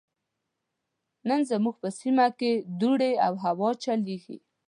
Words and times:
نن 1.27 1.41
زموږ 1.49 1.75
په 1.81 1.89
سيمه 1.99 2.25
کې 2.39 2.51
دوړې 2.79 3.11
او 3.25 3.33
هوا 3.43 3.69
چليږي. 3.83 4.37